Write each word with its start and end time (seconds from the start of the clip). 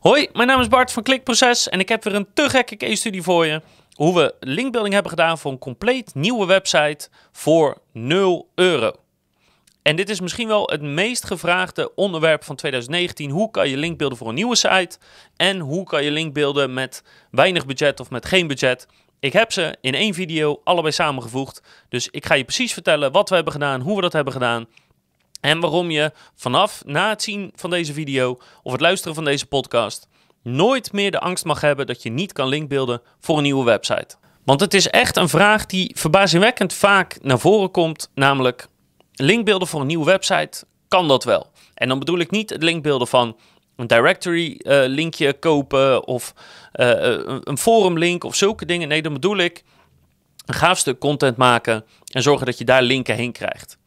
Hoi, 0.00 0.28
mijn 0.32 0.48
naam 0.48 0.60
is 0.60 0.68
Bart 0.68 0.92
van 0.92 1.02
Klikproces 1.02 1.68
en 1.68 1.80
ik 1.80 1.88
heb 1.88 2.04
weer 2.04 2.14
een 2.14 2.28
te 2.34 2.48
gekke 2.48 2.76
case 2.76 2.94
studie 2.94 3.22
voor 3.22 3.46
je. 3.46 3.62
Hoe 3.92 4.14
we 4.14 4.34
linkbuilding 4.40 4.94
hebben 4.94 5.12
gedaan 5.12 5.38
voor 5.38 5.50
een 5.50 5.58
compleet 5.58 6.14
nieuwe 6.14 6.46
website 6.46 7.08
voor 7.32 7.78
0 7.92 8.48
euro. 8.54 8.92
En 9.82 9.96
dit 9.96 10.08
is 10.08 10.20
misschien 10.20 10.48
wel 10.48 10.70
het 10.70 10.82
meest 10.82 11.24
gevraagde 11.24 11.94
onderwerp 11.94 12.44
van 12.44 12.56
2019. 12.56 13.30
Hoe 13.30 13.50
kan 13.50 13.68
je 13.68 13.76
linkbeelden 13.76 14.18
voor 14.18 14.28
een 14.28 14.34
nieuwe 14.34 14.56
site? 14.56 14.98
En 15.36 15.58
hoe 15.58 15.84
kan 15.84 16.04
je 16.04 16.10
linkbeelden 16.10 16.74
met 16.74 17.02
weinig 17.30 17.66
budget 17.66 18.00
of 18.00 18.10
met 18.10 18.26
geen 18.26 18.46
budget? 18.46 18.86
Ik 19.20 19.32
heb 19.32 19.52
ze 19.52 19.76
in 19.80 19.94
één 19.94 20.14
video 20.14 20.60
allebei 20.64 20.92
samengevoegd. 20.92 21.62
Dus 21.88 22.08
ik 22.10 22.26
ga 22.26 22.34
je 22.34 22.44
precies 22.44 22.72
vertellen 22.72 23.12
wat 23.12 23.28
we 23.28 23.34
hebben 23.34 23.52
gedaan, 23.52 23.80
hoe 23.80 23.96
we 23.96 24.02
dat 24.02 24.12
hebben 24.12 24.32
gedaan. 24.32 24.66
En 25.40 25.60
waarom 25.60 25.90
je 25.90 26.12
vanaf 26.34 26.82
na 26.86 27.08
het 27.08 27.22
zien 27.22 27.52
van 27.54 27.70
deze 27.70 27.92
video 27.92 28.38
of 28.62 28.72
het 28.72 28.80
luisteren 28.80 29.14
van 29.14 29.24
deze 29.24 29.46
podcast 29.46 30.08
nooit 30.42 30.92
meer 30.92 31.10
de 31.10 31.20
angst 31.20 31.44
mag 31.44 31.60
hebben 31.60 31.86
dat 31.86 32.02
je 32.02 32.10
niet 32.10 32.32
kan 32.32 32.48
linkbeelden 32.48 33.02
voor 33.20 33.36
een 33.36 33.42
nieuwe 33.42 33.64
website. 33.64 34.16
Want 34.44 34.60
het 34.60 34.74
is 34.74 34.88
echt 34.88 35.16
een 35.16 35.28
vraag 35.28 35.66
die 35.66 35.92
verbazingwekkend 35.94 36.72
vaak 36.72 37.18
naar 37.22 37.38
voren 37.38 37.70
komt, 37.70 38.10
namelijk 38.14 38.68
linkbeelden 39.14 39.68
voor 39.68 39.80
een 39.80 39.86
nieuwe 39.86 40.04
website, 40.04 40.64
kan 40.88 41.08
dat 41.08 41.24
wel? 41.24 41.50
En 41.74 41.88
dan 41.88 41.98
bedoel 41.98 42.18
ik 42.18 42.30
niet 42.30 42.50
het 42.50 42.62
linkbeelden 42.62 43.08
van 43.08 43.36
een 43.76 43.86
directory 43.86 44.60
uh, 44.62 44.82
linkje 44.86 45.32
kopen 45.32 46.06
of 46.06 46.34
uh, 46.74 47.18
een 47.42 47.58
forum 47.58 47.98
link 47.98 48.24
of 48.24 48.34
zulke 48.34 48.64
dingen. 48.64 48.88
Nee, 48.88 49.02
dan 49.02 49.12
bedoel 49.12 49.36
ik 49.36 49.64
een 50.46 50.54
gaaf 50.54 50.78
stuk 50.78 50.98
content 50.98 51.36
maken 51.36 51.84
en 52.12 52.22
zorgen 52.22 52.46
dat 52.46 52.58
je 52.58 52.64
daar 52.64 52.82
linken 52.82 53.14
heen 53.14 53.32
krijgt. 53.32 53.78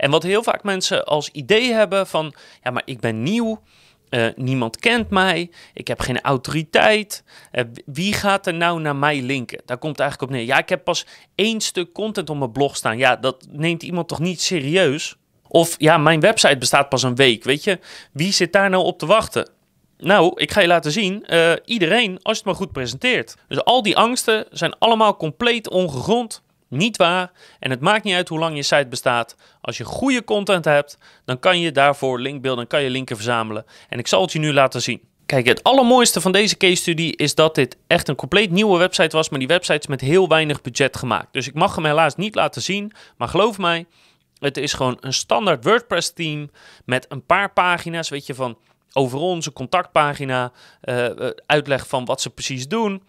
En 0.00 0.10
wat 0.10 0.22
heel 0.22 0.42
vaak 0.42 0.62
mensen 0.62 1.04
als 1.04 1.28
idee 1.28 1.72
hebben 1.72 2.06
van, 2.06 2.34
ja, 2.62 2.70
maar 2.70 2.82
ik 2.84 3.00
ben 3.00 3.22
nieuw, 3.22 3.62
uh, 4.10 4.26
niemand 4.36 4.76
kent 4.76 5.10
mij, 5.10 5.50
ik 5.74 5.88
heb 5.88 6.00
geen 6.00 6.20
autoriteit. 6.20 7.24
Uh, 7.52 7.64
wie 7.86 8.12
gaat 8.12 8.46
er 8.46 8.54
nou 8.54 8.80
naar 8.80 8.96
mij 8.96 9.22
linken? 9.22 9.62
Daar 9.64 9.78
komt 9.78 10.00
eigenlijk 10.00 10.30
op 10.30 10.36
neer. 10.36 10.46
Ja, 10.46 10.58
ik 10.58 10.68
heb 10.68 10.84
pas 10.84 11.06
één 11.34 11.60
stuk 11.60 11.92
content 11.92 12.30
op 12.30 12.38
mijn 12.38 12.52
blog 12.52 12.76
staan. 12.76 12.98
Ja, 12.98 13.16
dat 13.16 13.46
neemt 13.50 13.82
iemand 13.82 14.08
toch 14.08 14.18
niet 14.18 14.40
serieus? 14.40 15.16
Of 15.48 15.74
ja, 15.78 15.98
mijn 15.98 16.20
website 16.20 16.58
bestaat 16.58 16.88
pas 16.88 17.02
een 17.02 17.14
week. 17.14 17.44
Weet 17.44 17.64
je, 17.64 17.78
wie 18.12 18.32
zit 18.32 18.52
daar 18.52 18.70
nou 18.70 18.84
op 18.84 18.98
te 18.98 19.06
wachten? 19.06 19.50
Nou, 19.98 20.32
ik 20.34 20.52
ga 20.52 20.60
je 20.60 20.66
laten 20.66 20.92
zien. 20.92 21.24
Uh, 21.28 21.52
iedereen, 21.64 22.10
als 22.22 22.36
je 22.36 22.42
het 22.42 22.44
maar 22.44 22.54
goed 22.54 22.72
presenteert. 22.72 23.36
Dus 23.48 23.64
al 23.64 23.82
die 23.82 23.96
angsten 23.96 24.46
zijn 24.50 24.78
allemaal 24.78 25.16
compleet 25.16 25.70
ongegrond. 25.70 26.42
Niet 26.70 26.96
waar. 26.96 27.30
En 27.58 27.70
het 27.70 27.80
maakt 27.80 28.04
niet 28.04 28.14
uit 28.14 28.28
hoe 28.28 28.38
lang 28.38 28.56
je 28.56 28.62
site 28.62 28.86
bestaat. 28.88 29.36
Als 29.60 29.76
je 29.76 29.84
goede 29.84 30.24
content 30.24 30.64
hebt, 30.64 30.98
dan 31.24 31.38
kan 31.38 31.60
je 31.60 31.72
daarvoor 31.72 32.20
linkbeelden 32.20 32.62
en 32.62 32.68
kan 32.68 32.82
je 32.82 32.90
linken 32.90 33.16
verzamelen. 33.16 33.64
En 33.88 33.98
ik 33.98 34.06
zal 34.06 34.22
het 34.22 34.32
je 34.32 34.38
nu 34.38 34.52
laten 34.52 34.82
zien. 34.82 35.00
Kijk, 35.26 35.46
het 35.46 35.62
allermooiste 35.62 36.20
van 36.20 36.32
deze 36.32 36.56
case 36.56 36.74
studie 36.74 37.16
is 37.16 37.34
dat 37.34 37.54
dit 37.54 37.76
echt 37.86 38.08
een 38.08 38.14
compleet 38.14 38.50
nieuwe 38.50 38.78
website 38.78 39.16
was, 39.16 39.28
maar 39.28 39.38
die 39.38 39.48
website 39.48 39.78
is 39.78 39.86
met 39.86 40.00
heel 40.00 40.28
weinig 40.28 40.60
budget 40.60 40.96
gemaakt. 40.96 41.32
Dus 41.32 41.48
ik 41.48 41.54
mag 41.54 41.74
hem 41.74 41.84
helaas 41.84 42.16
niet 42.16 42.34
laten 42.34 42.62
zien, 42.62 42.92
maar 43.16 43.28
geloof 43.28 43.58
mij, 43.58 43.86
het 44.38 44.56
is 44.56 44.72
gewoon 44.72 44.96
een 45.00 45.12
standaard 45.12 45.64
WordPress 45.64 46.12
team 46.12 46.50
met 46.84 47.06
een 47.08 47.26
paar 47.26 47.52
pagina's, 47.52 48.08
weet 48.08 48.26
je, 48.26 48.34
van 48.34 48.58
over 48.92 49.18
onze 49.18 49.52
contactpagina, 49.52 50.52
uh, 50.84 51.06
uitleg 51.46 51.86
van 51.86 52.04
wat 52.04 52.20
ze 52.20 52.30
precies 52.30 52.68
doen. 52.68 53.02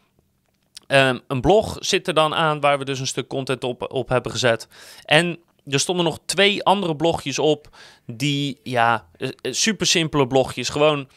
Um, 0.94 1.22
een 1.28 1.42
blog 1.42 1.78
zit 1.80 2.08
er 2.08 2.14
dan 2.14 2.36
aan 2.36 2.60
waar 2.60 2.78
we 2.78 2.86
dus 2.86 3.00
een 3.00 3.08
stuk 3.08 3.28
content 3.28 3.64
op, 3.64 3.92
op 3.92 4.10
hebben 4.10 4.32
gezet. 4.32 4.68
En 5.06 5.40
er 5.66 5.80
stonden 5.80 6.06
nog 6.06 6.20
twee 6.26 6.64
andere 6.64 6.96
blogjes 6.96 7.40
op 7.40 7.78
die, 8.06 8.60
ja, 8.64 9.08
eh, 9.18 9.30
super 9.42 9.86
simpele 9.86 10.28
blogjes. 10.28 10.70
Gewoon 10.70 11.08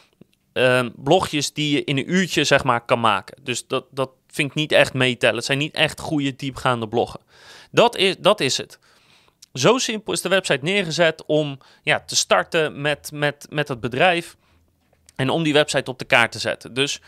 um, 0.52 0.92
blogjes 0.96 1.52
die 1.52 1.74
je 1.74 1.84
in 1.84 1.98
een 1.98 2.12
uurtje, 2.12 2.44
zeg 2.44 2.64
maar, 2.64 2.84
kan 2.84 3.00
maken. 3.00 3.38
Dus 3.42 3.66
dat, 3.66 3.84
dat 3.90 4.10
vind 4.28 4.50
ik 4.50 4.54
niet 4.54 4.72
echt 4.72 4.94
meetellen. 4.94 5.36
Het 5.36 5.44
zijn 5.44 5.58
niet 5.58 5.74
echt 5.74 6.00
goede, 6.00 6.36
diepgaande 6.36 6.88
bloggen. 6.88 7.20
Dat 7.70 7.96
is, 7.96 8.16
dat 8.18 8.40
is 8.40 8.56
het. 8.56 8.78
Zo 9.52 9.78
simpel 9.78 10.12
is 10.12 10.20
de 10.20 10.28
website 10.28 10.64
neergezet 10.64 11.24
om 11.26 11.58
ja, 11.82 12.00
te 12.00 12.16
starten 12.16 12.80
met, 12.80 13.10
met, 13.12 13.46
met 13.50 13.68
het 13.68 13.80
bedrijf 13.80 14.36
en 15.16 15.30
om 15.30 15.42
die 15.42 15.52
website 15.52 15.90
op 15.90 15.98
de 15.98 16.04
kaart 16.04 16.32
te 16.32 16.38
zetten. 16.38 16.74
Dus 16.74 17.00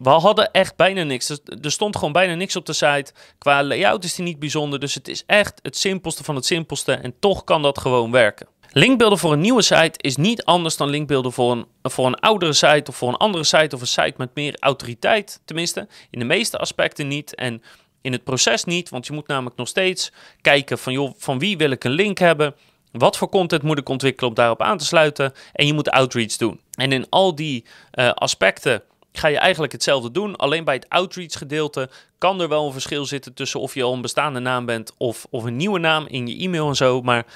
we 0.00 0.08
hadden 0.10 0.50
echt 0.50 0.76
bijna 0.76 1.02
niks. 1.02 1.40
Er 1.62 1.70
stond 1.70 1.96
gewoon 1.96 2.12
bijna 2.12 2.34
niks 2.34 2.56
op 2.56 2.66
de 2.66 2.72
site. 2.72 3.12
Qua 3.38 3.64
layout 3.64 4.04
is 4.04 4.14
die 4.14 4.24
niet 4.24 4.38
bijzonder. 4.38 4.78
Dus 4.78 4.94
het 4.94 5.08
is 5.08 5.22
echt 5.26 5.60
het 5.62 5.76
simpelste 5.76 6.24
van 6.24 6.34
het 6.34 6.44
simpelste. 6.44 6.92
En 6.92 7.14
toch 7.18 7.44
kan 7.44 7.62
dat 7.62 7.78
gewoon 7.78 8.10
werken. 8.10 8.46
Linkbeelden 8.72 9.18
voor 9.18 9.32
een 9.32 9.40
nieuwe 9.40 9.62
site 9.62 9.92
is 9.96 10.16
niet 10.16 10.44
anders 10.44 10.76
dan 10.76 10.88
linkbeelden 10.88 11.32
voor 11.32 11.52
een, 11.52 11.66
voor 11.82 12.06
een 12.06 12.14
oudere 12.14 12.52
site 12.52 12.90
of 12.90 12.96
voor 12.96 13.08
een 13.08 13.16
andere 13.16 13.44
site 13.44 13.74
of 13.74 13.80
een 13.80 13.86
site 13.86 14.14
met 14.16 14.34
meer 14.34 14.56
autoriteit. 14.58 15.40
Tenminste, 15.44 15.88
in 16.10 16.18
de 16.18 16.24
meeste 16.24 16.58
aspecten 16.58 17.08
niet. 17.08 17.34
En 17.34 17.62
in 18.00 18.12
het 18.12 18.24
proces 18.24 18.64
niet, 18.64 18.88
want 18.88 19.06
je 19.06 19.12
moet 19.12 19.26
namelijk 19.26 19.56
nog 19.56 19.68
steeds 19.68 20.12
kijken 20.40 20.78
van, 20.78 20.92
joh, 20.92 21.12
van 21.16 21.38
wie 21.38 21.56
wil 21.56 21.70
ik 21.70 21.84
een 21.84 21.90
link 21.90 22.18
hebben? 22.18 22.54
Wat 22.92 23.16
voor 23.16 23.28
content 23.28 23.62
moet 23.62 23.78
ik 23.78 23.88
ontwikkelen 23.88 24.28
om 24.28 24.36
daarop 24.36 24.62
aan 24.62 24.78
te 24.78 24.84
sluiten? 24.84 25.32
En 25.52 25.66
je 25.66 25.72
moet 25.72 25.90
outreach 25.90 26.36
doen. 26.36 26.60
En 26.74 26.92
in 26.92 27.06
al 27.08 27.34
die 27.34 27.64
uh, 27.94 28.10
aspecten 28.10 28.82
ga 29.12 29.28
je 29.28 29.38
eigenlijk 29.38 29.72
hetzelfde 29.72 30.10
doen. 30.10 30.36
Alleen 30.36 30.64
bij 30.64 30.74
het 30.74 30.88
outreach 30.88 31.38
gedeelte 31.38 31.90
kan 32.18 32.40
er 32.40 32.48
wel 32.48 32.66
een 32.66 32.72
verschil 32.72 33.04
zitten 33.04 33.34
tussen 33.34 33.60
of 33.60 33.74
je 33.74 33.82
al 33.82 33.92
een 33.92 34.00
bestaande 34.00 34.40
naam 34.40 34.66
bent 34.66 34.92
of, 34.96 35.26
of 35.30 35.44
een 35.44 35.56
nieuwe 35.56 35.78
naam 35.78 36.06
in 36.06 36.26
je 36.26 36.44
e-mail 36.44 36.68
en 36.68 36.76
zo. 36.76 37.02
Maar 37.02 37.26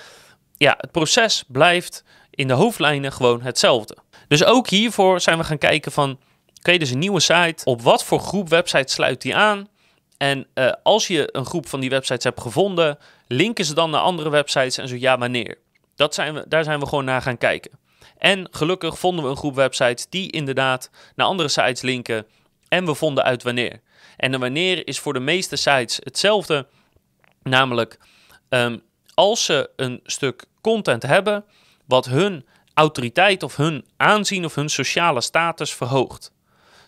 ja, 0.56 0.74
het 0.78 0.90
proces 0.90 1.44
blijft 1.48 2.04
in 2.30 2.48
de 2.48 2.54
hoofdlijnen 2.54 3.12
gewoon 3.12 3.42
hetzelfde. 3.42 3.96
Dus 4.28 4.44
ook 4.44 4.68
hiervoor 4.68 5.20
zijn 5.20 5.38
we 5.38 5.44
gaan 5.44 5.58
kijken 5.58 5.92
van, 5.92 6.18
oké, 6.58 6.76
dus 6.76 6.90
een 6.90 6.98
nieuwe 6.98 7.20
site. 7.20 7.64
Op 7.64 7.82
wat 7.82 8.04
voor 8.04 8.20
groep 8.20 8.48
websites 8.48 8.92
sluit 8.92 9.22
die 9.22 9.36
aan? 9.36 9.68
En 10.16 10.46
uh, 10.54 10.72
als 10.82 11.06
je 11.06 11.28
een 11.32 11.46
groep 11.46 11.68
van 11.68 11.80
die 11.80 11.90
websites 11.90 12.24
hebt 12.24 12.40
gevonden, 12.40 12.98
linken 13.26 13.64
ze 13.64 13.74
dan 13.74 13.90
naar 13.90 14.00
andere 14.00 14.30
websites 14.30 14.78
en 14.78 14.88
zo 14.88 14.94
ja, 14.98 15.18
wanneer? 15.18 15.58
Dat 15.96 16.14
zijn 16.14 16.34
we, 16.34 16.44
daar 16.48 16.64
zijn 16.64 16.80
we 16.80 16.86
gewoon 16.86 17.04
naar 17.04 17.22
gaan 17.22 17.38
kijken. 17.38 17.70
En 18.18 18.48
gelukkig 18.50 18.98
vonden 18.98 19.24
we 19.24 19.30
een 19.30 19.36
groep 19.36 19.54
websites 19.54 20.06
die 20.08 20.30
inderdaad 20.30 20.90
naar 21.14 21.26
andere 21.26 21.48
sites 21.48 21.82
linken. 21.82 22.26
En 22.68 22.84
we 22.84 22.94
vonden 22.94 23.24
uit 23.24 23.42
wanneer. 23.42 23.80
En 24.16 24.30
de 24.30 24.38
wanneer 24.38 24.86
is 24.86 24.98
voor 24.98 25.12
de 25.12 25.20
meeste 25.20 25.56
sites 25.56 25.98
hetzelfde. 26.02 26.66
Namelijk, 27.42 27.98
um, 28.48 28.82
als 29.14 29.44
ze 29.44 29.70
een 29.76 30.00
stuk 30.04 30.44
content 30.60 31.02
hebben 31.02 31.44
wat 31.86 32.04
hun 32.04 32.46
autoriteit 32.74 33.42
of 33.42 33.56
hun 33.56 33.84
aanzien 33.96 34.44
of 34.44 34.54
hun 34.54 34.68
sociale 34.68 35.20
status 35.20 35.74
verhoogt. 35.74 36.32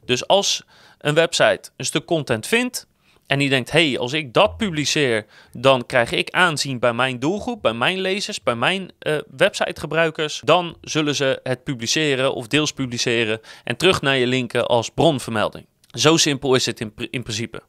Dus 0.04 0.26
als 0.26 0.62
een 0.98 1.14
website 1.14 1.70
een 1.76 1.84
stuk 1.84 2.04
content 2.04 2.46
vindt 2.46 2.86
en 3.26 3.38
die 3.38 3.48
denkt, 3.48 3.70
hey, 3.70 3.98
als 3.98 4.12
ik 4.12 4.32
dat 4.32 4.56
publiceer, 4.56 5.26
dan 5.52 5.86
krijg 5.86 6.10
ik 6.10 6.30
aanzien 6.30 6.78
bij 6.78 6.92
mijn 6.92 7.18
doelgroep, 7.18 7.62
bij 7.62 7.72
mijn 7.72 8.00
lezers, 8.00 8.42
bij 8.42 8.54
mijn 8.54 8.90
uh, 9.00 9.16
websitegebruikers. 9.36 10.40
Dan 10.44 10.76
zullen 10.80 11.14
ze 11.14 11.40
het 11.42 11.64
publiceren 11.64 12.34
of 12.34 12.46
deels 12.46 12.72
publiceren 12.72 13.40
en 13.64 13.76
terug 13.76 14.00
naar 14.00 14.16
je 14.16 14.26
linken 14.26 14.66
als 14.66 14.90
bronvermelding. 14.90 15.66
Zo 15.86 16.16
simpel 16.16 16.54
is 16.54 16.66
het 16.66 16.80
in, 16.80 16.92
in 17.10 17.22
principe. 17.22 17.62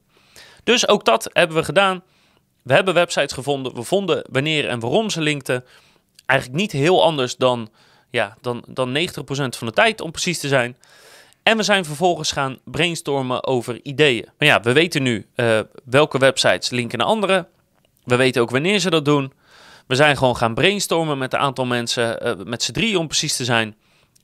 Dus 0.64 0.88
ook 0.88 1.06
dat 1.06 1.30
hebben 1.34 1.58
we 1.58 1.64
gedaan. 1.64 2.04
We 2.64 2.74
hebben 2.74 2.94
websites 2.94 3.34
gevonden. 3.34 3.76
We 3.76 3.84
vonden 3.84 4.26
wanneer 4.32 4.68
en 4.68 4.80
waarom 4.80 5.10
ze 5.10 5.22
linkten. 5.22 5.66
Eigenlijk 6.26 6.60
niet 6.60 6.72
heel 6.72 7.04
anders 7.04 7.36
dan, 7.36 7.70
ja, 8.10 8.38
dan, 8.42 8.64
dan 8.68 8.98
90% 8.98 9.02
van 9.30 9.68
de 9.68 9.74
tijd, 9.74 10.02
om 10.02 10.12
precies 10.12 10.40
te 10.40 10.48
zijn. 10.48 10.78
En 11.48 11.58
we 11.58 11.64
zijn 11.64 11.86
vervolgens 11.86 12.32
gaan 12.32 12.60
brainstormen 12.64 13.46
over 13.46 13.80
ideeën. 13.84 14.30
Maar 14.38 14.48
ja, 14.48 14.62
we 14.62 14.74
weten 14.74 15.04
nu 15.04 15.26
uh, 15.36 15.60
welke 15.84 16.18
websites 16.18 16.70
linken 16.70 16.98
naar 16.98 17.08
andere. 17.08 17.48
We 18.04 18.16
weten 18.16 18.42
ook 18.42 18.50
wanneer 18.50 18.80
ze 18.80 18.90
dat 18.90 19.06
doen. 19.06 19.34
We 19.86 19.96
zijn 19.96 20.18
gewoon 20.18 20.38
gaan 20.38 20.54
brainstormen 20.54 21.18
met 21.18 21.34
een 21.34 21.40
aantal 21.40 21.66
mensen, 21.66 22.28
uh, 22.28 22.46
met 22.46 22.64
z'n 22.64 22.72
drie 22.72 23.00
om 23.00 23.08
precies 23.08 23.36
te 23.36 23.46
zijn. 23.46 23.76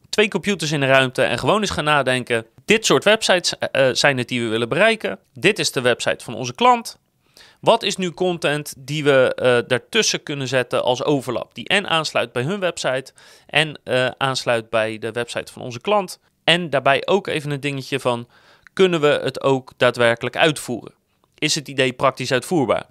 Twee 0.10 0.28
computers 0.28 0.72
in 0.72 0.80
de 0.80 0.86
ruimte 0.86 1.24
en 1.24 1.38
gewoon 1.40 1.60
eens 1.62 1.70
gaan 1.70 1.84
nadenken. 1.84 2.46
Dit 2.66 2.86
soort 2.86 3.04
websites 3.04 3.54
uh, 3.72 3.90
zijn 3.92 4.18
het 4.18 4.28
die 4.28 4.42
we 4.42 4.48
willen 4.48 4.70
bereiken. 4.70 5.20
Dit 5.34 5.60
is 5.60 5.72
de 5.72 5.82
website 5.82 6.24
van 6.24 6.36
onze 6.36 6.54
klant. 6.54 7.00
Wat 7.60 7.84
is 7.84 7.96
nu 7.96 8.12
content 8.12 8.74
die 8.78 9.04
we 9.04 9.38
uh, 9.42 9.68
daartussen 9.68 10.24
kunnen 10.24 10.48
zetten 10.48 10.84
als 10.84 11.04
overlap? 11.04 11.56
Die 11.56 11.68
en 11.68 11.88
aansluit 11.88 12.32
bij 12.32 12.44
hun 12.44 12.60
website 12.60 13.14
en 13.48 13.80
aansluit 14.18 14.70
bij 14.70 14.98
de 15.00 15.12
website 15.12 15.52
van 15.52 15.62
onze 15.62 15.82
klant. 15.82 16.20
En 16.44 16.70
daarbij 16.70 17.08
ook 17.08 17.28
even 17.28 17.52
een 17.52 17.60
dingetje 17.60 18.00
van, 18.00 18.28
kunnen 18.74 19.02
we 19.02 19.20
het 19.24 19.42
ook 19.42 19.74
daadwerkelijk 19.78 20.38
uitvoeren? 20.38 20.94
Is 21.38 21.56
het 21.56 21.68
idee 21.68 21.94
praktisch 21.94 22.32
uitvoerbaar? 22.32 22.86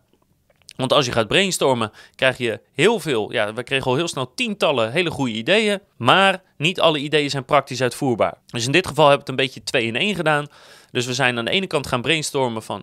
Want 0.76 0.93
als 0.93 1.06
je 1.06 1.12
gaat 1.12 1.28
brainstormen, 1.28 1.93
krijg 2.14 2.38
je 2.38 2.60
heel 2.72 3.00
veel. 3.00 3.32
Ja, 3.32 3.54
we 3.54 3.62
kregen 3.62 3.87
al 3.87 3.96
heel 3.96 4.08
snel 4.08 4.34
tientallen 4.34 4.93
hele 4.93 5.10
goede 5.10 5.32
ideeën. 5.32 5.81
Maar 5.96 6.43
niet 6.56 6.81
alle 6.81 6.99
ideeën 6.99 7.31
zijn 7.31 7.44
praktisch 7.44 7.82
uitvoerbaar. 7.82 8.34
Dus 8.46 8.66
in 8.66 8.72
dit 8.72 8.87
geval 8.87 9.08
hebben 9.08 9.26
we 9.26 9.32
het 9.32 9.40
een 9.40 9.46
beetje 9.46 9.64
2 9.64 9.87
in 9.87 9.96
1 9.96 10.14
gedaan. 10.14 10.46
Dus 10.90 11.06
we 11.06 11.14
zijn 11.14 11.38
aan 11.38 11.44
de 11.44 11.50
ene 11.50 11.66
kant 11.66 11.87
gaan 11.87 12.02
brainstormen 12.02 12.62
van 12.62 12.82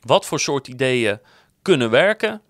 wat 0.00 0.26
voor 0.26 0.40
soort 0.40 0.68
ideeën 0.68 1.18
kunnen 1.62 1.90
werken. 1.90 2.42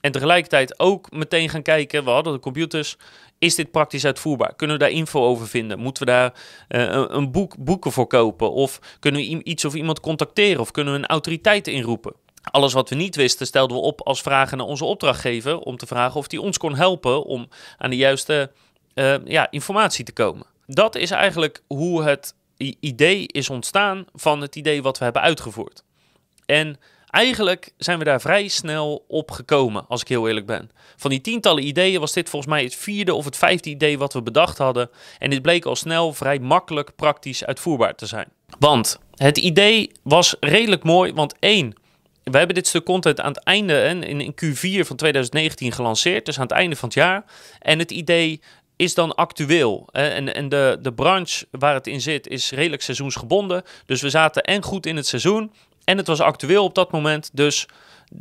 En 0.00 0.12
tegelijkertijd 0.12 0.78
ook 0.78 1.10
meteen 1.10 1.48
gaan 1.48 1.62
kijken, 1.62 2.04
we 2.04 2.10
hadden 2.10 2.32
de 2.32 2.38
computers, 2.38 2.96
is 3.38 3.54
dit 3.54 3.70
praktisch 3.70 4.04
uitvoerbaar? 4.04 4.54
Kunnen 4.56 4.76
we 4.78 4.82
daar 4.82 4.92
info 4.92 5.24
over 5.24 5.48
vinden? 5.48 5.78
Moeten 5.78 6.06
we 6.06 6.10
daar 6.10 6.34
uh, 6.68 7.04
een, 7.08 7.30
boek, 7.30 7.56
boeken 7.58 7.92
voor 7.92 8.06
kopen? 8.06 8.52
Of 8.52 8.80
kunnen 8.98 9.20
we 9.20 9.44
iets 9.44 9.64
of 9.64 9.74
iemand 9.74 10.00
contacteren? 10.00 10.60
Of 10.60 10.70
kunnen 10.70 10.92
we 10.92 10.98
een 10.98 11.06
autoriteit 11.06 11.68
inroepen? 11.68 12.14
Alles 12.42 12.72
wat 12.72 12.88
we 12.88 12.94
niet 12.94 13.16
wisten, 13.16 13.46
stelden 13.46 13.76
we 13.76 13.82
op 13.82 14.00
als 14.02 14.20
vragen 14.20 14.58
naar 14.58 14.66
onze 14.66 14.84
opdrachtgever 14.84 15.58
om 15.58 15.76
te 15.76 15.86
vragen 15.86 16.16
of 16.16 16.26
die 16.26 16.40
ons 16.40 16.58
kon 16.58 16.74
helpen 16.74 17.24
om 17.24 17.48
aan 17.78 17.90
de 17.90 17.96
juiste 17.96 18.50
uh, 18.94 19.14
ja, 19.24 19.50
informatie 19.50 20.04
te 20.04 20.12
komen. 20.12 20.46
Dat 20.66 20.94
is 20.94 21.10
eigenlijk 21.10 21.62
hoe 21.66 22.02
het 22.02 22.34
idee 22.80 23.26
is 23.26 23.50
ontstaan 23.50 24.06
van 24.14 24.40
het 24.40 24.56
idee 24.56 24.82
wat 24.82 24.98
we 24.98 25.04
hebben 25.04 25.22
uitgevoerd. 25.22 25.84
En 26.46 26.78
eigenlijk 27.10 27.72
zijn 27.76 27.98
we 27.98 28.04
daar 28.04 28.20
vrij 28.20 28.48
snel 28.48 29.04
op 29.08 29.30
gekomen, 29.30 29.86
als 29.88 30.00
ik 30.00 30.08
heel 30.08 30.28
eerlijk 30.28 30.46
ben. 30.46 30.70
Van 30.96 31.10
die 31.10 31.20
tientallen 31.20 31.66
ideeën 31.66 32.00
was 32.00 32.12
dit 32.12 32.28
volgens 32.28 32.52
mij 32.52 32.62
het 32.62 32.74
vierde 32.74 33.14
of 33.14 33.24
het 33.24 33.36
vijfde 33.36 33.70
idee 33.70 33.98
wat 33.98 34.12
we 34.12 34.22
bedacht 34.22 34.58
hadden. 34.58 34.90
En 35.18 35.30
dit 35.30 35.42
bleek 35.42 35.64
al 35.64 35.76
snel 35.76 36.12
vrij 36.12 36.38
makkelijk 36.38 36.96
praktisch 36.96 37.44
uitvoerbaar 37.44 37.94
te 37.94 38.06
zijn. 38.06 38.28
Want 38.58 38.98
het 39.14 39.38
idee 39.38 39.92
was 40.02 40.36
redelijk 40.40 40.84
mooi, 40.84 41.12
want 41.12 41.34
één, 41.38 41.74
we 42.24 42.38
hebben 42.38 42.54
dit 42.54 42.66
stuk 42.66 42.84
content 42.84 43.20
aan 43.20 43.32
het 43.32 43.44
einde 43.44 43.82
in 44.00 44.32
Q4 44.32 44.86
van 44.86 44.96
2019 44.96 45.72
gelanceerd, 45.72 46.26
dus 46.26 46.36
aan 46.36 46.42
het 46.42 46.52
einde 46.52 46.76
van 46.76 46.88
het 46.88 46.98
jaar. 46.98 47.24
En 47.58 47.78
het 47.78 47.90
idee 47.90 48.40
is 48.76 48.94
dan 48.94 49.14
actueel. 49.14 49.88
En, 49.92 50.34
en 50.34 50.48
de, 50.48 50.78
de 50.82 50.92
branche 50.92 51.46
waar 51.50 51.74
het 51.74 51.86
in 51.86 52.00
zit 52.00 52.28
is 52.28 52.50
redelijk 52.50 52.82
seizoensgebonden. 52.82 53.62
Dus 53.86 54.02
we 54.02 54.10
zaten 54.10 54.42
en 54.42 54.62
goed 54.62 54.86
in 54.86 54.96
het 54.96 55.06
seizoen 55.06 55.52
en 55.88 55.96
het 55.96 56.06
was 56.06 56.20
actueel 56.20 56.64
op 56.64 56.74
dat 56.74 56.92
moment. 56.92 57.30
Dus 57.32 57.66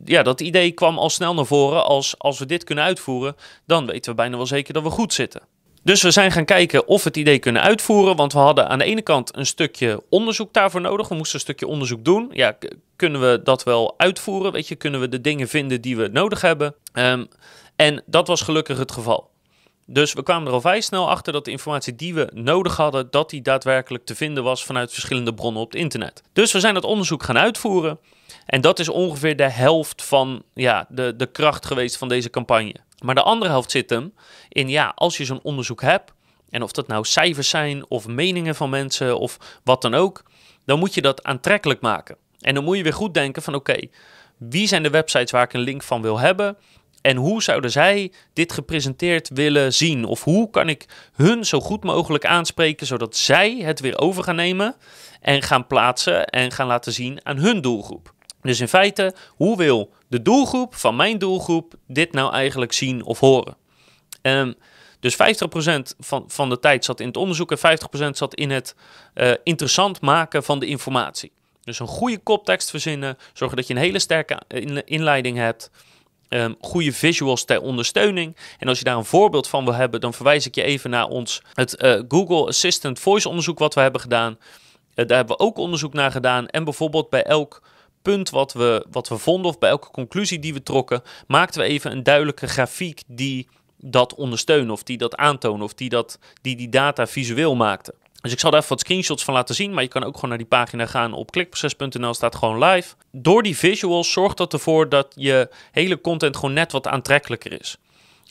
ja, 0.05 0.23
dat 0.23 0.41
idee 0.41 0.71
kwam 0.71 0.97
al 0.97 1.09
snel 1.09 1.33
naar 1.33 1.45
voren. 1.45 1.83
Als, 1.83 2.15
als 2.17 2.39
we 2.39 2.45
dit 2.45 2.63
kunnen 2.63 2.83
uitvoeren, 2.83 3.35
dan 3.65 3.85
weten 3.85 4.11
we 4.11 4.17
bijna 4.17 4.37
wel 4.37 4.45
zeker 4.45 4.73
dat 4.73 4.83
we 4.83 4.89
goed 4.89 5.13
zitten. 5.13 5.41
Dus 5.83 6.01
we 6.01 6.11
zijn 6.11 6.31
gaan 6.31 6.45
kijken 6.45 6.87
of 6.87 7.03
we 7.03 7.07
het 7.07 7.17
idee 7.17 7.39
kunnen 7.39 7.61
uitvoeren. 7.61 8.15
Want 8.15 8.33
we 8.33 8.39
hadden 8.39 8.69
aan 8.69 8.77
de 8.77 8.85
ene 8.85 9.01
kant 9.01 9.37
een 9.37 9.45
stukje 9.45 10.03
onderzoek 10.09 10.53
daarvoor 10.53 10.81
nodig. 10.81 11.07
We 11.07 11.15
moesten 11.15 11.35
een 11.35 11.41
stukje 11.41 11.67
onderzoek 11.67 12.05
doen. 12.05 12.29
Ja, 12.33 12.57
kunnen 12.95 13.21
we 13.21 13.41
dat 13.43 13.63
wel 13.63 13.93
uitvoeren? 13.97 14.51
Weet 14.51 14.67
je, 14.67 14.75
kunnen 14.75 14.99
we 14.99 15.09
de 15.09 15.21
dingen 15.21 15.47
vinden 15.47 15.81
die 15.81 15.97
we 15.97 16.07
nodig 16.07 16.41
hebben? 16.41 16.75
Ehm, 16.93 17.25
en 17.75 18.03
dat 18.05 18.27
was 18.27 18.41
gelukkig 18.41 18.77
het 18.77 18.91
geval. 18.91 19.29
Dus 19.89 20.13
we 20.13 20.23
kwamen 20.23 20.47
er 20.47 20.53
al 20.53 20.61
vrij 20.61 20.81
snel 20.81 21.09
achter 21.09 21.33
dat 21.33 21.45
de 21.45 21.51
informatie 21.51 21.95
die 21.95 22.13
we 22.13 22.29
nodig 22.33 22.77
hadden, 22.77 23.07
dat 23.11 23.29
die 23.29 23.41
daadwerkelijk 23.41 24.05
te 24.05 24.15
vinden 24.15 24.43
was 24.43 24.65
vanuit 24.65 24.93
verschillende 24.93 25.33
bronnen 25.33 25.61
op 25.61 25.71
het 25.71 25.81
internet. 25.81 26.23
Dus 26.33 26.51
we 26.51 26.59
zijn 26.59 26.73
dat 26.73 26.83
onderzoek 26.83 27.23
gaan 27.23 27.37
uitvoeren. 27.37 27.99
En 28.45 28.61
dat 28.61 28.79
is 28.79 28.89
ongeveer 28.89 29.35
de 29.35 29.49
helft 29.49 30.03
van 30.03 30.43
ja, 30.53 30.85
de, 30.89 31.13
de 31.15 31.25
kracht 31.25 31.65
geweest 31.65 31.97
van 31.97 32.07
deze 32.07 32.29
campagne. 32.29 32.75
Maar 33.03 33.15
de 33.15 33.21
andere 33.21 33.51
helft 33.51 33.71
zit 33.71 33.89
hem 33.89 34.13
in, 34.49 34.69
ja, 34.69 34.91
als 34.95 35.17
je 35.17 35.25
zo'n 35.25 35.43
onderzoek 35.43 35.81
hebt, 35.81 36.13
en 36.49 36.63
of 36.63 36.71
dat 36.71 36.87
nou 36.87 37.05
cijfers 37.05 37.49
zijn 37.49 37.89
of 37.89 38.07
meningen 38.07 38.55
van 38.55 38.69
mensen 38.69 39.19
of 39.19 39.59
wat 39.63 39.81
dan 39.81 39.93
ook, 39.93 40.23
dan 40.65 40.79
moet 40.79 40.93
je 40.93 41.01
dat 41.01 41.23
aantrekkelijk 41.23 41.81
maken. 41.81 42.17
En 42.39 42.53
dan 42.53 42.63
moet 42.63 42.77
je 42.77 42.83
weer 42.83 42.93
goed 42.93 43.13
denken 43.13 43.41
van 43.41 43.55
oké, 43.55 43.79
wie 44.37 44.67
zijn 44.67 44.83
de 44.83 44.89
websites 44.89 45.31
waar 45.31 45.43
ik 45.43 45.53
een 45.53 45.59
link 45.59 45.83
van 45.83 46.01
wil 46.01 46.19
hebben? 46.19 46.57
En 47.01 47.17
hoe 47.17 47.43
zouden 47.43 47.71
zij 47.71 48.11
dit 48.33 48.53
gepresenteerd 48.53 49.29
willen 49.33 49.73
zien? 49.73 50.05
Of 50.05 50.23
hoe 50.23 50.49
kan 50.49 50.69
ik 50.69 50.85
hun 51.15 51.45
zo 51.45 51.59
goed 51.59 51.83
mogelijk 51.83 52.25
aanspreken, 52.25 52.87
zodat 52.87 53.15
zij 53.15 53.57
het 53.57 53.79
weer 53.79 53.97
over 53.97 54.23
gaan 54.23 54.35
nemen 54.35 54.75
en 55.21 55.41
gaan 55.41 55.67
plaatsen 55.67 56.25
en 56.25 56.51
gaan 56.51 56.67
laten 56.67 56.93
zien 56.93 57.19
aan 57.23 57.37
hun 57.37 57.61
doelgroep? 57.61 58.13
Dus 58.41 58.59
in 58.59 58.67
feite, 58.67 59.13
hoe 59.27 59.57
wil 59.57 59.93
de 60.07 60.21
doelgroep 60.21 60.75
van 60.75 60.95
mijn 60.95 61.17
doelgroep 61.17 61.73
dit 61.87 62.11
nou 62.11 62.33
eigenlijk 62.33 62.73
zien 62.73 63.03
of 63.03 63.19
horen? 63.19 63.57
Um, 64.21 64.55
dus 64.99 65.15
50% 65.15 65.17
van, 65.99 66.23
van 66.27 66.49
de 66.49 66.59
tijd 66.59 66.85
zat 66.85 66.99
in 66.99 67.07
het 67.07 67.17
onderzoek 67.17 67.51
en 67.51 67.79
50% 68.07 68.09
zat 68.09 68.35
in 68.35 68.49
het 68.51 68.75
uh, 69.15 69.31
interessant 69.43 70.01
maken 70.01 70.43
van 70.43 70.59
de 70.59 70.65
informatie. 70.65 71.31
Dus 71.63 71.79
een 71.79 71.87
goede 71.87 72.17
koptekst 72.17 72.69
verzinnen, 72.69 73.17
zorgen 73.33 73.57
dat 73.57 73.67
je 73.67 73.73
een 73.73 73.79
hele 73.79 73.99
sterke 73.99 74.41
inleiding 74.85 75.37
hebt. 75.37 75.71
Um, 76.29 76.55
goede 76.59 76.93
visuals 76.93 77.45
ter 77.45 77.61
ondersteuning. 77.61 78.35
En 78.59 78.67
als 78.67 78.77
je 78.77 78.83
daar 78.83 78.97
een 78.97 79.05
voorbeeld 79.05 79.47
van 79.47 79.63
wil 79.63 79.73
hebben, 79.73 80.01
dan 80.01 80.13
verwijs 80.13 80.45
ik 80.45 80.55
je 80.55 80.63
even 80.63 80.89
naar 80.89 81.07
ons 81.07 81.41
het 81.53 81.83
uh, 81.83 82.01
Google 82.07 82.47
Assistant 82.47 82.99
Voice 82.99 83.29
onderzoek 83.29 83.59
wat 83.59 83.73
we 83.73 83.81
hebben 83.81 84.01
gedaan. 84.01 84.31
Uh, 84.31 85.05
daar 85.05 85.17
hebben 85.17 85.37
we 85.37 85.43
ook 85.43 85.57
onderzoek 85.57 85.93
naar 85.93 86.11
gedaan. 86.11 86.47
En 86.47 86.63
bijvoorbeeld 86.63 87.09
bij 87.09 87.23
elk 87.23 87.61
punt 88.01 88.29
wat 88.29 88.53
we, 88.53 88.85
wat 88.91 89.07
we 89.07 89.17
vonden 89.17 89.51
of 89.51 89.57
bij 89.57 89.69
elke 89.69 89.91
conclusie 89.91 90.39
die 90.39 90.53
we 90.53 90.63
trokken, 90.63 91.01
maakten 91.27 91.61
we 91.61 91.67
even 91.67 91.91
een 91.91 92.03
duidelijke 92.03 92.47
grafiek 92.47 93.01
die 93.07 93.47
dat 93.77 94.15
ondersteunen 94.15 94.71
of 94.71 94.83
die 94.83 94.97
dat 94.97 95.15
aantonen 95.15 95.65
of 95.65 95.73
die, 95.73 95.89
dat, 95.89 96.19
die 96.41 96.55
die 96.55 96.69
data 96.69 97.07
visueel 97.07 97.55
maakte. 97.55 97.93
Dus 98.21 98.31
ik 98.31 98.39
zal 98.39 98.51
daar 98.51 98.59
even 98.59 98.71
wat 98.71 98.79
screenshots 98.79 99.23
van 99.23 99.33
laten 99.33 99.55
zien, 99.55 99.73
maar 99.73 99.83
je 99.83 99.89
kan 99.89 100.03
ook 100.03 100.13
gewoon 100.13 100.29
naar 100.29 100.37
die 100.37 100.47
pagina 100.47 100.85
gaan 100.85 101.13
op 101.13 101.31
klikproces.nl, 101.31 102.13
staat 102.13 102.35
gewoon 102.35 102.63
live. 102.63 102.95
Door 103.11 103.43
die 103.43 103.57
visuals 103.57 104.11
zorgt 104.11 104.37
dat 104.37 104.53
ervoor 104.53 104.89
dat 104.89 105.13
je 105.15 105.49
hele 105.71 106.01
content 106.01 106.35
gewoon 106.35 106.53
net 106.53 106.71
wat 106.71 106.87
aantrekkelijker 106.87 107.59
is. 107.59 107.77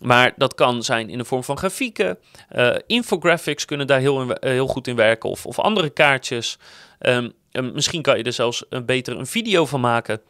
Maar 0.02 0.32
dat 0.36 0.54
kan 0.54 0.82
zijn 0.82 1.08
in 1.08 1.18
de 1.18 1.24
vorm 1.24 1.44
van 1.44 1.58
grafieken, 1.58 2.18
uh, 2.56 2.74
infographics 2.86 3.64
kunnen 3.64 3.86
daar 3.86 4.00
heel, 4.00 4.30
eh, 4.30 4.50
heel 4.50 4.66
goed 4.66 4.86
in 4.86 4.96
werken 4.96 5.30
of, 5.30 5.46
of 5.46 5.58
andere 5.58 5.90
kaartjes. 5.90 6.58
Um, 7.00 7.32
misschien 7.52 8.02
kan 8.02 8.18
je 8.18 8.24
er 8.24 8.32
zelfs 8.32 8.64
een 8.68 8.84
beter 8.84 9.18
een 9.18 9.26
video 9.26 9.66
van 9.66 9.80
maken. 9.80 10.20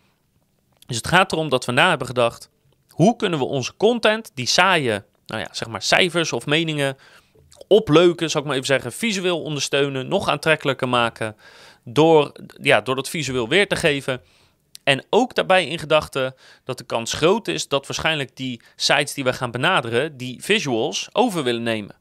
Dus 0.86 0.96
het 0.96 1.08
gaat 1.08 1.32
erom 1.32 1.48
dat 1.48 1.64
we 1.64 1.72
na 1.72 1.88
hebben 1.88 2.06
gedacht, 2.06 2.50
hoe 2.88 3.16
kunnen 3.16 3.38
we 3.38 3.44
onze 3.44 3.76
content, 3.76 4.30
die 4.34 4.46
saaie, 4.46 5.04
nou 5.26 5.40
ja, 5.40 5.48
zeg 5.52 5.68
maar 5.68 5.82
cijfers 5.82 6.32
of 6.32 6.46
meningen, 6.46 6.96
opleuken, 7.68 8.30
zou 8.30 8.42
ik 8.42 8.48
maar 8.48 8.58
even 8.58 8.74
zeggen, 8.74 8.92
visueel 8.92 9.42
ondersteunen, 9.42 10.08
nog 10.08 10.28
aantrekkelijker 10.28 10.88
maken, 10.88 11.36
door, 11.84 12.32
ja, 12.62 12.80
door 12.80 12.94
dat 12.94 13.08
visueel 13.08 13.48
weer 13.48 13.68
te 13.68 13.76
geven. 13.76 14.20
En 14.84 15.04
ook 15.10 15.34
daarbij 15.34 15.66
in 15.66 15.78
gedachten 15.78 16.34
dat 16.64 16.78
de 16.78 16.84
kans 16.84 17.12
groot 17.12 17.48
is 17.48 17.68
dat 17.68 17.86
waarschijnlijk 17.86 18.36
die 18.36 18.60
sites 18.76 19.14
die 19.14 19.24
we 19.24 19.32
gaan 19.32 19.50
benaderen, 19.50 20.16
die 20.16 20.42
visuals 20.42 21.08
over 21.12 21.42
willen 21.42 21.62
nemen. 21.62 21.94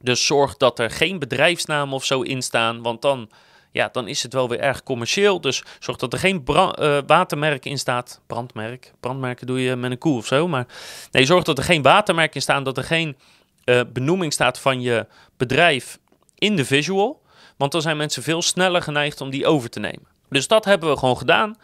Dus 0.00 0.26
zorg 0.26 0.56
dat 0.56 0.78
er 0.78 0.90
geen 0.90 1.18
bedrijfsnamen 1.18 1.94
of 1.94 2.04
zo 2.04 2.20
in 2.20 2.42
staan, 2.42 2.82
want 2.82 3.02
dan, 3.02 3.30
ja, 3.70 3.88
dan 3.92 4.08
is 4.08 4.22
het 4.22 4.32
wel 4.32 4.48
weer 4.48 4.60
erg 4.60 4.82
commercieel. 4.82 5.40
Dus 5.40 5.62
zorg 5.78 5.98
dat 5.98 6.12
er 6.12 6.18
geen 6.18 6.42
uh, 6.46 6.98
watermerk 7.06 7.64
in 7.64 7.78
staat. 7.78 8.20
Brandmerk. 8.26 8.92
Brandmerken 9.00 9.46
doe 9.46 9.60
je 9.60 9.76
met 9.76 9.90
een 9.90 9.98
koe 9.98 10.16
of 10.16 10.26
zo. 10.26 10.48
Maar 10.48 10.66
nee, 11.10 11.24
zorg 11.24 11.44
dat 11.44 11.58
er 11.58 11.64
geen 11.64 11.82
watermerk 11.82 12.34
in 12.34 12.42
staan, 12.42 12.64
dat 12.64 12.76
er 12.76 12.84
geen 12.84 13.16
uh, 13.64 13.80
benoeming 13.92 14.32
staat 14.32 14.58
van 14.58 14.80
je 14.80 15.06
bedrijf 15.36 15.98
in 16.34 16.56
de 16.56 16.64
visual. 16.64 17.22
Want 17.56 17.72
dan 17.72 17.82
zijn 17.82 17.96
mensen 17.96 18.22
veel 18.22 18.42
sneller 18.42 18.82
geneigd 18.82 19.20
om 19.20 19.30
die 19.30 19.46
over 19.46 19.70
te 19.70 19.80
nemen. 19.80 20.06
Dus 20.28 20.48
dat 20.48 20.64
hebben 20.64 20.90
we 20.90 20.98
gewoon 20.98 21.16
gedaan. 21.16 21.56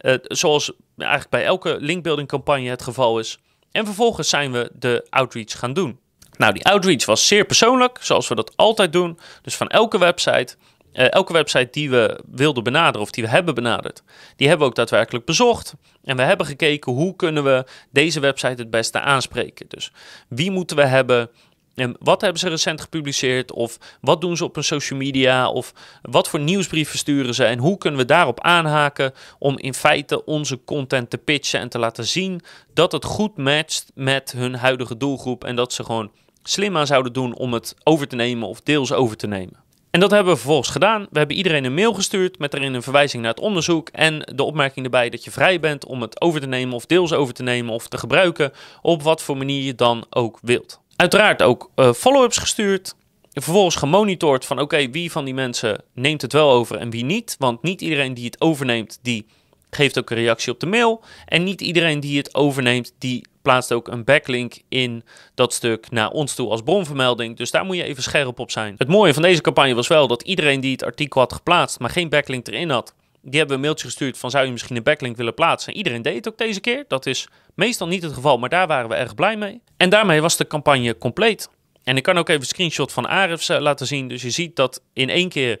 Uh, 0.00 0.14
zoals 0.22 0.72
eigenlijk 0.96 1.30
bij 1.30 1.44
elke 1.44 1.76
linkbuilding 1.80 2.28
campagne 2.28 2.68
het 2.68 2.82
geval 2.82 3.18
is. 3.18 3.38
En 3.72 3.84
vervolgens 3.84 4.28
zijn 4.28 4.52
we 4.52 4.70
de 4.74 5.06
outreach 5.10 5.58
gaan 5.58 5.72
doen. 5.72 5.98
Nou, 6.36 6.52
die 6.52 6.64
outreach 6.64 7.04
was 7.04 7.26
zeer 7.26 7.44
persoonlijk, 7.44 7.98
zoals 8.00 8.28
we 8.28 8.34
dat 8.34 8.56
altijd 8.56 8.92
doen. 8.92 9.18
Dus 9.42 9.56
van 9.56 9.68
elke 9.68 9.98
website 9.98 10.56
uh, 10.92 11.12
elke 11.12 11.32
website 11.32 11.68
die 11.70 11.90
we 11.90 12.20
wilden 12.30 12.64
benaderen 12.64 13.00
of 13.00 13.10
die 13.10 13.24
we 13.24 13.30
hebben 13.30 13.54
benaderd, 13.54 14.02
die 14.36 14.48
hebben 14.48 14.66
we 14.66 14.72
ook 14.72 14.78
daadwerkelijk 14.78 15.24
bezocht. 15.24 15.74
En 16.04 16.16
we 16.16 16.22
hebben 16.22 16.46
gekeken 16.46 16.92
hoe 16.92 17.16
kunnen 17.16 17.44
we 17.44 17.64
deze 17.90 18.20
website 18.20 18.62
het 18.62 18.70
beste 18.70 19.00
aanspreken. 19.00 19.66
Dus 19.68 19.92
wie 20.28 20.50
moeten 20.50 20.76
we 20.76 20.84
hebben? 20.84 21.30
En 21.74 21.96
wat 21.98 22.20
hebben 22.20 22.40
ze 22.40 22.48
recent 22.48 22.80
gepubliceerd? 22.80 23.52
Of 23.52 23.78
wat 24.00 24.20
doen 24.20 24.36
ze 24.36 24.44
op 24.44 24.56
een 24.56 24.64
social 24.64 24.98
media? 24.98 25.50
Of 25.50 25.72
wat 26.02 26.28
voor 26.28 26.40
nieuwsbrieven 26.40 26.98
sturen 26.98 27.34
ze? 27.34 27.44
En 27.44 27.58
hoe 27.58 27.78
kunnen 27.78 28.00
we 28.00 28.06
daarop 28.06 28.40
aanhaken 28.40 29.12
om 29.38 29.58
in 29.58 29.74
feite 29.74 30.24
onze 30.24 30.64
content 30.64 31.10
te 31.10 31.18
pitchen 31.18 31.60
en 31.60 31.68
te 31.68 31.78
laten 31.78 32.06
zien 32.06 32.40
dat 32.74 32.92
het 32.92 33.04
goed 33.04 33.36
matcht 33.36 33.90
met 33.94 34.32
hun 34.32 34.54
huidige 34.54 34.96
doelgroep 34.96 35.44
en 35.44 35.56
dat 35.56 35.72
ze 35.72 35.84
gewoon 35.84 36.10
slim 36.42 36.76
aan 36.76 36.86
zouden 36.86 37.12
doen 37.12 37.34
om 37.34 37.52
het 37.52 37.74
over 37.82 38.08
te 38.08 38.16
nemen 38.16 38.48
of 38.48 38.60
deels 38.60 38.92
over 38.92 39.16
te 39.16 39.26
nemen. 39.26 39.68
En 39.90 40.00
dat 40.00 40.10
hebben 40.10 40.32
we 40.32 40.38
vervolgens 40.38 40.70
gedaan. 40.70 41.06
We 41.10 41.18
hebben 41.18 41.36
iedereen 41.36 41.64
een 41.64 41.74
mail 41.74 41.94
gestuurd 41.94 42.38
met 42.38 42.50
daarin 42.50 42.74
een 42.74 42.82
verwijzing 42.82 43.22
naar 43.22 43.32
het 43.32 43.40
onderzoek 43.40 43.88
en 43.88 44.32
de 44.34 44.42
opmerking 44.42 44.84
erbij 44.84 45.10
dat 45.10 45.24
je 45.24 45.30
vrij 45.30 45.60
bent 45.60 45.86
om 45.86 46.00
het 46.00 46.20
over 46.20 46.40
te 46.40 46.46
nemen 46.46 46.74
of 46.74 46.86
deels 46.86 47.12
over 47.12 47.34
te 47.34 47.42
nemen 47.42 47.74
of 47.74 47.88
te 47.88 47.98
gebruiken 47.98 48.52
op 48.82 49.02
wat 49.02 49.22
voor 49.22 49.36
manier 49.36 49.62
je 49.62 49.74
dan 49.74 50.06
ook 50.10 50.38
wilt. 50.42 50.80
Uiteraard 50.96 51.42
ook 51.42 51.70
uh, 51.76 51.92
follow-ups 51.92 52.38
gestuurd. 52.38 52.94
Vervolgens 53.32 53.76
gemonitord 53.76 54.44
van 54.44 54.60
oké, 54.60 54.90
wie 54.90 55.12
van 55.12 55.24
die 55.24 55.34
mensen 55.34 55.82
neemt 55.94 56.22
het 56.22 56.32
wel 56.32 56.50
over 56.50 56.76
en 56.76 56.90
wie 56.90 57.04
niet. 57.04 57.36
Want 57.38 57.62
niet 57.62 57.80
iedereen 57.80 58.14
die 58.14 58.24
het 58.24 58.40
overneemt, 58.40 58.98
die 59.02 59.26
geeft 59.70 59.98
ook 59.98 60.10
een 60.10 60.16
reactie 60.16 60.52
op 60.52 60.60
de 60.60 60.66
mail. 60.66 61.02
En 61.26 61.44
niet 61.44 61.60
iedereen 61.60 62.00
die 62.00 62.18
het 62.18 62.34
overneemt, 62.34 62.94
die 62.98 63.26
plaatst 63.42 63.72
ook 63.72 63.88
een 63.88 64.04
backlink 64.04 64.58
in 64.68 65.04
dat 65.34 65.52
stuk 65.52 65.90
naar 65.90 66.10
ons 66.10 66.34
toe 66.34 66.50
als 66.50 66.62
bronvermelding. 66.62 67.36
Dus 67.36 67.50
daar 67.50 67.64
moet 67.64 67.76
je 67.76 67.82
even 67.82 68.02
scherp 68.02 68.38
op 68.38 68.50
zijn. 68.50 68.74
Het 68.78 68.88
mooie 68.88 69.14
van 69.14 69.22
deze 69.22 69.40
campagne 69.40 69.74
was 69.74 69.88
wel 69.88 70.06
dat 70.06 70.22
iedereen 70.22 70.60
die 70.60 70.72
het 70.72 70.84
artikel 70.84 71.20
had 71.20 71.32
geplaatst, 71.32 71.78
maar 71.78 71.90
geen 71.90 72.08
backlink 72.08 72.48
erin 72.48 72.70
had, 72.70 72.94
Die 73.22 73.38
hebben 73.38 73.56
een 73.56 73.62
mailtje 73.62 73.86
gestuurd 73.86 74.18
van 74.18 74.30
zou 74.30 74.44
je 74.44 74.52
misschien 74.52 74.76
een 74.76 74.82
backlink 74.82 75.16
willen 75.16 75.34
plaatsen. 75.34 75.74
Iedereen 75.76 76.02
deed 76.02 76.14
het 76.14 76.28
ook 76.28 76.38
deze 76.38 76.60
keer. 76.60 76.84
Dat 76.88 77.06
is 77.06 77.28
meestal 77.54 77.86
niet 77.86 78.02
het 78.02 78.12
geval, 78.12 78.38
maar 78.38 78.48
daar 78.48 78.66
waren 78.66 78.88
we 78.88 78.94
erg 78.94 79.14
blij 79.14 79.36
mee. 79.36 79.60
En 79.76 79.90
daarmee 79.90 80.20
was 80.20 80.36
de 80.36 80.46
campagne 80.46 80.98
compleet. 80.98 81.48
En 81.84 81.96
ik 81.96 82.02
kan 82.02 82.18
ook 82.18 82.28
even 82.28 82.40
een 82.40 82.46
screenshot 82.46 82.92
van 82.92 83.08
Arefs 83.08 83.50
uh, 83.50 83.58
laten 83.58 83.86
zien. 83.86 84.08
Dus 84.08 84.22
je 84.22 84.30
ziet 84.30 84.56
dat 84.56 84.82
in 84.92 85.08
één 85.08 85.28
keer 85.28 85.60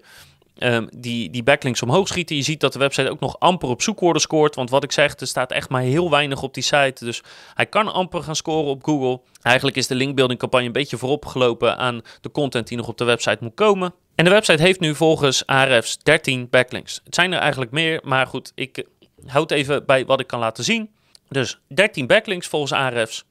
um, 0.60 0.88
die, 0.96 1.30
die 1.30 1.42
backlinks 1.42 1.82
omhoog 1.82 2.08
schieten. 2.08 2.36
Je 2.36 2.42
ziet 2.42 2.60
dat 2.60 2.72
de 2.72 2.78
website 2.78 3.10
ook 3.10 3.20
nog 3.20 3.38
amper 3.38 3.68
op 3.68 3.82
zoekwoorden 3.82 4.22
scoort. 4.22 4.54
Want 4.54 4.70
wat 4.70 4.84
ik 4.84 4.92
zeg, 4.92 5.16
er 5.16 5.26
staat 5.26 5.52
echt 5.52 5.68
maar 5.68 5.82
heel 5.82 6.10
weinig 6.10 6.42
op 6.42 6.54
die 6.54 6.62
site. 6.62 7.04
Dus 7.04 7.22
hij 7.54 7.66
kan 7.66 7.92
amper 7.92 8.22
gaan 8.22 8.36
scoren 8.36 8.70
op 8.70 8.84
Google. 8.84 9.20
Eigenlijk 9.42 9.76
is 9.76 9.86
de 9.86 9.94
linkbuilding 9.94 10.38
campagne 10.38 10.66
een 10.66 10.72
beetje 10.72 10.96
vooropgelopen 10.96 11.76
aan 11.76 12.00
de 12.20 12.30
content 12.30 12.68
die 12.68 12.76
nog 12.76 12.88
op 12.88 12.98
de 12.98 13.04
website 13.04 13.38
moet 13.40 13.54
komen. 13.54 13.94
En 14.14 14.24
de 14.24 14.30
website 14.30 14.62
heeft 14.62 14.80
nu 14.80 14.94
volgens 14.94 15.46
Ahrefs 15.46 15.98
13 15.98 16.48
backlinks. 16.50 17.00
Het 17.04 17.14
zijn 17.14 17.32
er 17.32 17.38
eigenlijk 17.38 17.70
meer, 17.70 18.00
maar 18.04 18.26
goed, 18.26 18.52
ik 18.54 18.84
houd 19.26 19.50
even 19.50 19.86
bij 19.86 20.06
wat 20.06 20.20
ik 20.20 20.26
kan 20.26 20.38
laten 20.38 20.64
zien. 20.64 20.90
Dus 21.28 21.60
13 21.68 22.06
backlinks 22.06 22.46
volgens 22.46 22.72
Ahrefs. 22.72 23.24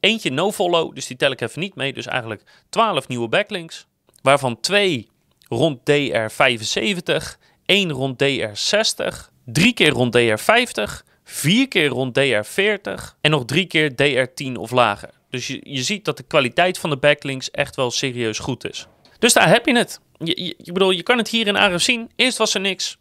Eentje 0.00 0.30
no-follow, 0.30 0.94
dus 0.94 1.06
die 1.06 1.16
tel 1.16 1.30
ik 1.30 1.40
even 1.40 1.60
niet 1.60 1.74
mee. 1.74 1.92
Dus 1.92 2.06
eigenlijk 2.06 2.42
12 2.68 3.08
nieuwe 3.08 3.28
backlinks. 3.28 3.86
Waarvan 4.22 4.60
twee 4.60 5.08
rond 5.54 5.78
DR75, 5.90 7.38
1 7.66 7.90
rond 7.90 8.22
DR60, 8.24 9.32
3 9.44 9.72
keer 9.72 9.90
rond 9.90 10.18
DR50, 10.18 11.12
4 11.24 11.68
keer 11.68 11.88
rond 11.88 12.18
DR40 12.18 13.18
en 13.20 13.30
nog 13.30 13.44
3 13.44 13.66
keer 13.66 13.90
DR10 13.90 14.52
of 14.52 14.70
lager. 14.70 15.10
Dus 15.30 15.46
je, 15.46 15.60
je 15.62 15.82
ziet 15.82 16.04
dat 16.04 16.16
de 16.16 16.22
kwaliteit 16.22 16.78
van 16.78 16.90
de 16.90 16.96
backlinks 16.96 17.50
echt 17.50 17.76
wel 17.76 17.90
serieus 17.90 18.38
goed 18.38 18.70
is. 18.70 18.86
Dus 19.18 19.32
daar 19.32 19.48
heb 19.48 19.66
je 19.66 19.76
het. 19.76 20.00
Je, 20.18 20.54
je 20.58 20.72
bedoel, 20.72 20.90
je 20.90 21.02
kan 21.02 21.18
het 21.18 21.28
hier 21.28 21.46
in 21.46 21.56
Aref 21.56 21.82
zien. 21.82 22.10
Eerst 22.16 22.38
was 22.38 22.54
er 22.54 22.60
niks. 22.60 22.96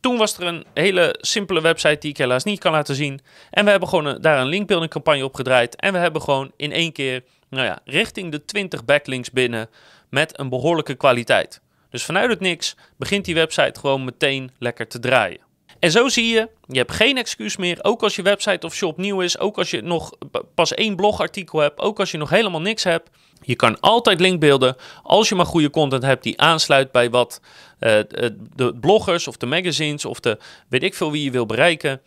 Toen 0.00 0.16
was 0.16 0.38
er 0.38 0.46
een 0.46 0.64
hele 0.74 1.16
simpele 1.20 1.60
website 1.60 1.98
die 1.98 2.10
ik 2.10 2.16
helaas 2.16 2.44
niet 2.44 2.58
kan 2.58 2.72
laten 2.72 2.94
zien. 2.94 3.20
En 3.50 3.64
we 3.64 3.70
hebben 3.70 3.88
gewoon 3.88 4.18
daar 4.20 4.40
een 4.40 4.46
linkbuilding 4.46 4.90
campagne 4.90 5.24
op 5.24 5.34
gedraaid. 5.34 5.76
En 5.76 5.92
we 5.92 5.98
hebben 5.98 6.22
gewoon 6.22 6.52
in 6.56 6.72
één 6.72 6.92
keer, 6.92 7.24
nou 7.50 7.66
ja, 7.66 7.78
richting 7.84 8.32
de 8.32 8.44
20 8.44 8.84
backlinks 8.84 9.30
binnen 9.30 9.68
met 10.10 10.38
een 10.38 10.48
behoorlijke 10.48 10.94
kwaliteit. 10.94 11.60
Dus 11.90 12.04
vanuit 12.04 12.30
het 12.30 12.40
niks 12.40 12.76
begint 12.96 13.24
die 13.24 13.34
website 13.34 13.80
gewoon 13.80 14.04
meteen 14.04 14.50
lekker 14.58 14.88
te 14.88 14.98
draaien. 14.98 15.46
En 15.78 15.90
zo 15.90 16.08
zie 16.08 16.26
je, 16.26 16.48
je 16.66 16.78
hebt 16.78 16.92
geen 16.92 17.16
excuus 17.16 17.56
meer, 17.56 17.78
ook 17.82 18.02
als 18.02 18.16
je 18.16 18.22
website 18.22 18.66
of 18.66 18.74
shop 18.74 18.96
nieuw 18.96 19.20
is, 19.20 19.38
ook 19.38 19.58
als 19.58 19.70
je 19.70 19.82
nog 19.82 20.12
pas 20.54 20.74
één 20.74 20.96
blogartikel 20.96 21.58
hebt, 21.58 21.80
ook 21.80 21.98
als 21.98 22.10
je 22.10 22.18
nog 22.18 22.30
helemaal 22.30 22.60
niks 22.60 22.84
hebt. 22.84 23.10
Je 23.40 23.56
kan 23.56 23.80
altijd 23.80 24.20
linkbeelden 24.20 24.76
als 25.02 25.28
je 25.28 25.34
maar 25.34 25.46
goede 25.46 25.70
content 25.70 26.02
hebt 26.02 26.22
die 26.22 26.40
aansluit 26.40 26.92
bij 26.92 27.10
wat 27.10 27.40
uh, 27.80 27.98
de 28.54 28.74
bloggers 28.80 29.28
of 29.28 29.36
de 29.36 29.46
magazines 29.46 30.04
of 30.04 30.20
de 30.20 30.38
weet 30.68 30.82
ik 30.82 30.94
veel 30.94 31.10
wie 31.10 31.24
je 31.24 31.30
wil 31.30 31.46
bereiken, 31.46 32.00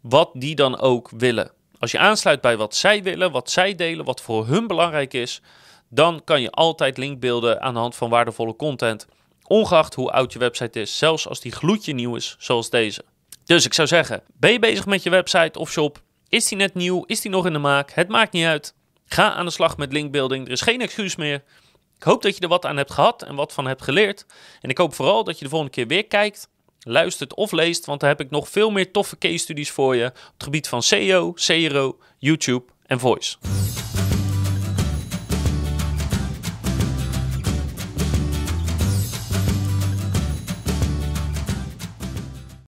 wat 0.00 0.30
die 0.34 0.54
dan 0.54 0.80
ook 0.80 1.10
willen. 1.16 1.50
Als 1.78 1.90
je 1.90 1.98
aansluit 1.98 2.40
bij 2.40 2.56
wat 2.56 2.74
zij 2.74 3.02
willen, 3.02 3.30
wat 3.30 3.50
zij 3.50 3.74
delen, 3.74 4.04
wat 4.04 4.20
voor 4.20 4.46
hun 4.46 4.66
belangrijk 4.66 5.14
is, 5.14 5.42
dan 5.88 6.20
kan 6.24 6.40
je 6.40 6.50
altijd 6.50 6.98
linkbeelden 6.98 7.60
aan 7.60 7.74
de 7.74 7.80
hand 7.80 7.96
van 7.96 8.10
waardevolle 8.10 8.56
content. 8.56 9.06
Ongeacht 9.50 9.94
hoe 9.94 10.10
oud 10.10 10.32
je 10.32 10.38
website 10.38 10.80
is, 10.80 10.98
zelfs 10.98 11.28
als 11.28 11.40
die 11.40 11.52
gloedje 11.52 11.92
nieuw 11.92 12.16
is, 12.16 12.36
zoals 12.38 12.70
deze. 12.70 13.04
Dus 13.44 13.64
ik 13.64 13.74
zou 13.74 13.88
zeggen, 13.88 14.22
ben 14.32 14.52
je 14.52 14.58
bezig 14.58 14.86
met 14.86 15.02
je 15.02 15.10
website 15.10 15.58
of 15.58 15.70
shop? 15.70 16.02
Is 16.28 16.48
die 16.48 16.58
net 16.58 16.74
nieuw? 16.74 17.04
Is 17.06 17.20
die 17.20 17.30
nog 17.30 17.46
in 17.46 17.52
de 17.52 17.58
maak? 17.58 17.90
Het 17.90 18.08
maakt 18.08 18.32
niet 18.32 18.44
uit. 18.44 18.74
Ga 19.06 19.32
aan 19.32 19.44
de 19.44 19.50
slag 19.50 19.76
met 19.76 19.92
linkbuilding. 19.92 20.46
Er 20.46 20.52
is 20.52 20.60
geen 20.60 20.80
excuus 20.80 21.16
meer. 21.16 21.42
Ik 21.96 22.02
hoop 22.02 22.22
dat 22.22 22.36
je 22.36 22.40
er 22.40 22.48
wat 22.48 22.66
aan 22.66 22.76
hebt 22.76 22.92
gehad 22.92 23.22
en 23.22 23.34
wat 23.34 23.52
van 23.52 23.66
hebt 23.66 23.82
geleerd. 23.82 24.26
En 24.60 24.70
ik 24.70 24.78
hoop 24.78 24.94
vooral 24.94 25.24
dat 25.24 25.38
je 25.38 25.44
de 25.44 25.50
volgende 25.50 25.74
keer 25.74 25.86
weer 25.86 26.06
kijkt, 26.06 26.48
luistert 26.80 27.34
of 27.34 27.52
leest, 27.52 27.86
want 27.86 28.00
daar 28.00 28.10
heb 28.10 28.20
ik 28.20 28.30
nog 28.30 28.48
veel 28.48 28.70
meer 28.70 28.92
toffe 28.92 29.18
case 29.18 29.38
studies 29.38 29.70
voor 29.70 29.96
je 29.96 30.06
op 30.06 30.32
het 30.34 30.42
gebied 30.42 30.68
van 30.68 30.82
SEO, 30.82 31.32
CRO, 31.32 31.98
YouTube 32.18 32.64
en 32.86 32.98
Voice. 32.98 33.36